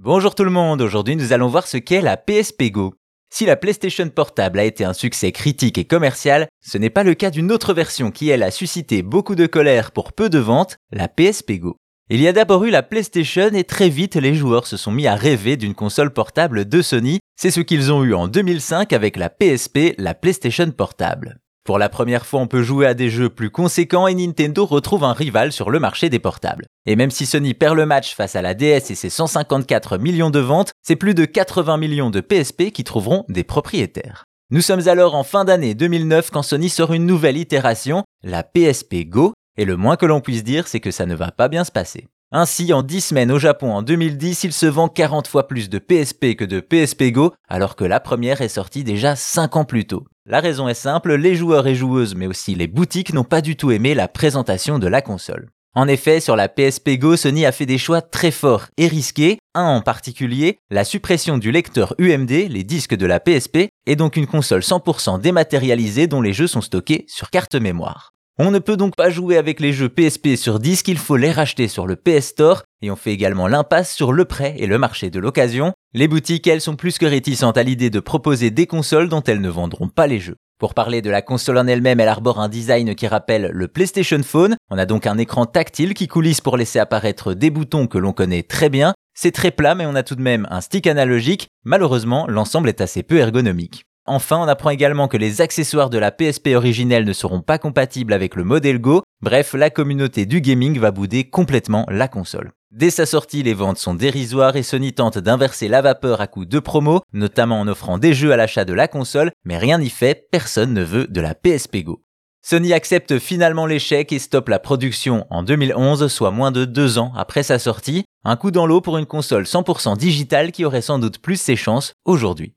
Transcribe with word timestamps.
Bonjour 0.00 0.36
tout 0.36 0.44
le 0.44 0.50
monde, 0.50 0.80
aujourd'hui 0.80 1.16
nous 1.16 1.32
allons 1.32 1.48
voir 1.48 1.66
ce 1.66 1.76
qu'est 1.76 2.00
la 2.00 2.16
PSP 2.16 2.70
Go. 2.70 2.94
Si 3.34 3.46
la 3.46 3.56
PlayStation 3.56 4.08
Portable 4.08 4.60
a 4.60 4.64
été 4.64 4.84
un 4.84 4.92
succès 4.92 5.32
critique 5.32 5.76
et 5.76 5.86
commercial, 5.86 6.46
ce 6.64 6.78
n'est 6.78 6.88
pas 6.88 7.02
le 7.02 7.14
cas 7.14 7.30
d'une 7.30 7.50
autre 7.50 7.74
version 7.74 8.12
qui 8.12 8.28
elle 8.28 8.44
a 8.44 8.52
suscité 8.52 9.02
beaucoup 9.02 9.34
de 9.34 9.46
colère 9.46 9.90
pour 9.90 10.12
peu 10.12 10.30
de 10.30 10.38
ventes, 10.38 10.76
la 10.92 11.08
PSP 11.08 11.58
Go. 11.58 11.74
Il 12.10 12.20
y 12.20 12.28
a 12.28 12.32
d'abord 12.32 12.64
eu 12.64 12.70
la 12.70 12.84
PlayStation 12.84 13.48
et 13.52 13.64
très 13.64 13.88
vite 13.88 14.14
les 14.14 14.36
joueurs 14.36 14.68
se 14.68 14.76
sont 14.76 14.92
mis 14.92 15.08
à 15.08 15.16
rêver 15.16 15.56
d'une 15.56 15.74
console 15.74 16.12
portable 16.12 16.68
de 16.68 16.80
Sony, 16.80 17.18
c'est 17.34 17.50
ce 17.50 17.60
qu'ils 17.60 17.92
ont 17.92 18.04
eu 18.04 18.14
en 18.14 18.28
2005 18.28 18.92
avec 18.92 19.16
la 19.16 19.30
PSP, 19.30 19.96
la 19.98 20.14
PlayStation 20.14 20.70
Portable. 20.70 21.40
Pour 21.68 21.78
la 21.78 21.90
première 21.90 22.24
fois, 22.24 22.40
on 22.40 22.46
peut 22.46 22.62
jouer 22.62 22.86
à 22.86 22.94
des 22.94 23.10
jeux 23.10 23.28
plus 23.28 23.50
conséquents 23.50 24.06
et 24.06 24.14
Nintendo 24.14 24.64
retrouve 24.64 25.04
un 25.04 25.12
rival 25.12 25.52
sur 25.52 25.68
le 25.68 25.78
marché 25.78 26.08
des 26.08 26.18
portables. 26.18 26.64
Et 26.86 26.96
même 26.96 27.10
si 27.10 27.26
Sony 27.26 27.52
perd 27.52 27.76
le 27.76 27.84
match 27.84 28.14
face 28.14 28.36
à 28.36 28.40
la 28.40 28.54
DS 28.54 28.90
et 28.90 28.94
ses 28.94 29.10
154 29.10 29.98
millions 29.98 30.30
de 30.30 30.38
ventes, 30.38 30.70
c'est 30.82 30.96
plus 30.96 31.12
de 31.12 31.26
80 31.26 31.76
millions 31.76 32.08
de 32.08 32.22
PSP 32.22 32.70
qui 32.70 32.84
trouveront 32.84 33.26
des 33.28 33.44
propriétaires. 33.44 34.24
Nous 34.50 34.62
sommes 34.62 34.88
alors 34.88 35.14
en 35.14 35.24
fin 35.24 35.44
d'année 35.44 35.74
2009 35.74 36.30
quand 36.30 36.42
Sony 36.42 36.70
sort 36.70 36.94
une 36.94 37.04
nouvelle 37.04 37.36
itération, 37.36 38.02
la 38.22 38.44
PSP 38.44 39.04
Go, 39.04 39.34
et 39.58 39.66
le 39.66 39.76
moins 39.76 39.96
que 39.96 40.06
l'on 40.06 40.22
puisse 40.22 40.44
dire, 40.44 40.68
c'est 40.68 40.80
que 40.80 40.90
ça 40.90 41.04
ne 41.04 41.14
va 41.14 41.32
pas 41.32 41.48
bien 41.48 41.64
se 41.64 41.72
passer. 41.72 42.06
Ainsi, 42.30 42.72
en 42.72 42.82
10 42.82 43.00
semaines 43.02 43.32
au 43.32 43.38
Japon 43.38 43.72
en 43.72 43.82
2010, 43.82 44.44
il 44.44 44.52
se 44.54 44.66
vend 44.66 44.88
40 44.88 45.28
fois 45.28 45.48
plus 45.48 45.68
de 45.68 45.78
PSP 45.78 46.34
que 46.34 46.44
de 46.44 46.60
PSP 46.60 47.12
Go, 47.12 47.34
alors 47.46 47.76
que 47.76 47.84
la 47.84 48.00
première 48.00 48.40
est 48.40 48.48
sortie 48.48 48.84
déjà 48.84 49.16
5 49.16 49.56
ans 49.56 49.64
plus 49.66 49.86
tôt. 49.86 50.04
La 50.30 50.40
raison 50.40 50.68
est 50.68 50.74
simple, 50.74 51.14
les 51.14 51.34
joueurs 51.34 51.66
et 51.66 51.74
joueuses, 51.74 52.14
mais 52.14 52.26
aussi 52.26 52.54
les 52.54 52.66
boutiques 52.66 53.14
n'ont 53.14 53.24
pas 53.24 53.40
du 53.40 53.56
tout 53.56 53.70
aimé 53.70 53.94
la 53.94 54.08
présentation 54.08 54.78
de 54.78 54.86
la 54.86 55.00
console. 55.00 55.48
En 55.74 55.88
effet, 55.88 56.20
sur 56.20 56.36
la 56.36 56.50
PSP 56.50 56.98
Go, 56.98 57.16
Sony 57.16 57.46
a 57.46 57.52
fait 57.52 57.64
des 57.64 57.78
choix 57.78 58.02
très 58.02 58.30
forts 58.30 58.66
et 58.76 58.88
risqués, 58.88 59.38
un 59.54 59.64
en 59.64 59.80
particulier, 59.80 60.58
la 60.70 60.84
suppression 60.84 61.38
du 61.38 61.50
lecteur 61.50 61.94
UMD, 61.98 62.28
les 62.28 62.62
disques 62.62 62.94
de 62.94 63.06
la 63.06 63.20
PSP, 63.20 63.70
et 63.86 63.96
donc 63.96 64.16
une 64.16 64.26
console 64.26 64.60
100% 64.60 65.18
dématérialisée 65.18 66.08
dont 66.08 66.20
les 66.20 66.34
jeux 66.34 66.46
sont 66.46 66.60
stockés 66.60 67.06
sur 67.08 67.30
carte 67.30 67.54
mémoire. 67.54 68.10
On 68.38 68.50
ne 68.50 68.58
peut 68.58 68.76
donc 68.76 68.96
pas 68.96 69.08
jouer 69.08 69.38
avec 69.38 69.60
les 69.60 69.72
jeux 69.72 69.88
PSP 69.88 70.36
sur 70.36 70.58
disque, 70.58 70.88
il 70.88 70.98
faut 70.98 71.16
les 71.16 71.32
racheter 71.32 71.68
sur 71.68 71.86
le 71.86 71.96
PS 71.96 72.26
Store, 72.26 72.64
et 72.82 72.90
on 72.90 72.96
fait 72.96 73.12
également 73.12 73.48
l'impasse 73.48 73.94
sur 73.94 74.12
le 74.12 74.26
prêt 74.26 74.56
et 74.58 74.66
le 74.66 74.76
marché 74.76 75.08
de 75.08 75.20
l'occasion. 75.20 75.72
Les 75.94 76.06
boutiques, 76.06 76.46
elles, 76.46 76.60
sont 76.60 76.76
plus 76.76 76.98
que 76.98 77.06
réticentes 77.06 77.56
à 77.56 77.62
l'idée 77.62 77.88
de 77.88 78.00
proposer 78.00 78.50
des 78.50 78.66
consoles 78.66 79.08
dont 79.08 79.22
elles 79.22 79.40
ne 79.40 79.48
vendront 79.48 79.88
pas 79.88 80.06
les 80.06 80.20
jeux. 80.20 80.36
Pour 80.58 80.74
parler 80.74 81.00
de 81.00 81.08
la 81.08 81.22
console 81.22 81.56
en 81.56 81.66
elle-même, 81.66 81.98
elle 81.98 82.08
arbore 82.08 82.40
un 82.40 82.50
design 82.50 82.94
qui 82.94 83.06
rappelle 83.06 83.48
le 83.54 83.68
PlayStation 83.68 84.22
Phone. 84.22 84.56
On 84.70 84.76
a 84.76 84.84
donc 84.84 85.06
un 85.06 85.16
écran 85.16 85.46
tactile 85.46 85.94
qui 85.94 86.06
coulisse 86.06 86.42
pour 86.42 86.58
laisser 86.58 86.78
apparaître 86.78 87.32
des 87.32 87.48
boutons 87.48 87.86
que 87.86 87.96
l'on 87.96 88.12
connaît 88.12 88.42
très 88.42 88.68
bien. 88.68 88.92
C'est 89.14 89.32
très 89.32 89.50
plat 89.50 89.74
mais 89.74 89.86
on 89.86 89.94
a 89.94 90.02
tout 90.02 90.14
de 90.14 90.20
même 90.20 90.46
un 90.50 90.60
stick 90.60 90.86
analogique. 90.86 91.48
Malheureusement, 91.64 92.26
l'ensemble 92.28 92.68
est 92.68 92.82
assez 92.82 93.02
peu 93.02 93.16
ergonomique. 93.16 93.84
Enfin, 94.04 94.36
on 94.36 94.48
apprend 94.48 94.70
également 94.70 95.08
que 95.08 95.16
les 95.16 95.40
accessoires 95.40 95.88
de 95.88 95.98
la 95.98 96.10
PSP 96.10 96.48
originelle 96.54 97.06
ne 97.06 97.12
seront 97.14 97.40
pas 97.40 97.58
compatibles 97.58 98.12
avec 98.12 98.36
le 98.36 98.44
modèle 98.44 98.78
Go. 98.78 99.02
Bref, 99.20 99.54
la 99.54 99.68
communauté 99.68 100.26
du 100.26 100.40
gaming 100.40 100.78
va 100.78 100.92
bouder 100.92 101.24
complètement 101.24 101.84
la 101.88 102.06
console. 102.06 102.52
Dès 102.70 102.90
sa 102.90 103.04
sortie, 103.04 103.42
les 103.42 103.52
ventes 103.52 103.78
sont 103.78 103.94
dérisoires 103.94 104.54
et 104.54 104.62
Sony 104.62 104.92
tente 104.92 105.18
d'inverser 105.18 105.66
la 105.66 105.82
vapeur 105.82 106.20
à 106.20 106.28
coup 106.28 106.44
de 106.44 106.58
promo, 106.60 107.00
notamment 107.12 107.58
en 107.58 107.66
offrant 107.66 107.98
des 107.98 108.14
jeux 108.14 108.30
à 108.32 108.36
l'achat 108.36 108.64
de 108.64 108.74
la 108.74 108.86
console, 108.86 109.32
mais 109.44 109.58
rien 109.58 109.78
n'y 109.78 109.90
fait, 109.90 110.28
personne 110.30 110.72
ne 110.72 110.84
veut 110.84 111.08
de 111.08 111.20
la 111.20 111.34
PSP 111.34 111.78
Go. 111.78 112.04
Sony 112.42 112.72
accepte 112.72 113.18
finalement 113.18 113.66
l'échec 113.66 114.12
et 114.12 114.20
stoppe 114.20 114.48
la 114.48 114.60
production 114.60 115.26
en 115.30 115.42
2011, 115.42 116.06
soit 116.06 116.30
moins 116.30 116.52
de 116.52 116.64
deux 116.64 116.98
ans 116.98 117.12
après 117.16 117.42
sa 117.42 117.58
sortie. 117.58 118.04
Un 118.24 118.36
coup 118.36 118.52
dans 118.52 118.66
l'eau 118.66 118.80
pour 118.80 118.98
une 118.98 119.06
console 119.06 119.42
100% 119.42 119.96
digitale 119.96 120.52
qui 120.52 120.64
aurait 120.64 120.80
sans 120.80 121.00
doute 121.00 121.18
plus 121.18 121.40
ses 121.40 121.56
chances 121.56 121.92
aujourd'hui. 122.04 122.54